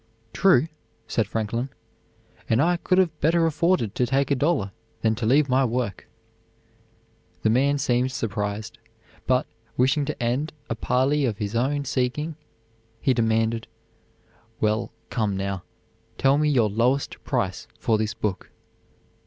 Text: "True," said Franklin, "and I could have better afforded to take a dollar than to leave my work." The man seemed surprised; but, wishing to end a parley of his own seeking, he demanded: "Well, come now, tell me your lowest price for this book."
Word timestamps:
"True," 0.33 0.67
said 1.07 1.27
Franklin, 1.27 1.69
"and 2.49 2.59
I 2.59 2.77
could 2.77 2.97
have 2.97 3.19
better 3.19 3.45
afforded 3.45 3.93
to 3.93 4.07
take 4.07 4.31
a 4.31 4.35
dollar 4.35 4.71
than 5.03 5.13
to 5.13 5.27
leave 5.27 5.47
my 5.47 5.63
work." 5.63 6.07
The 7.43 7.51
man 7.51 7.77
seemed 7.77 8.11
surprised; 8.11 8.79
but, 9.27 9.45
wishing 9.77 10.05
to 10.05 10.19
end 10.19 10.53
a 10.71 10.75
parley 10.75 11.25
of 11.25 11.37
his 11.37 11.55
own 11.55 11.85
seeking, 11.85 12.35
he 12.99 13.13
demanded: 13.13 13.67
"Well, 14.59 14.91
come 15.11 15.37
now, 15.37 15.61
tell 16.17 16.39
me 16.39 16.49
your 16.49 16.71
lowest 16.71 17.23
price 17.23 17.67
for 17.77 17.99
this 17.99 18.15
book." 18.15 18.49